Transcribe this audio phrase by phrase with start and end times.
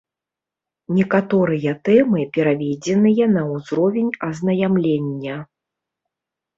[0.99, 5.35] Некаторыя тэмы пераведзеныя на ўзровень азнаямлення.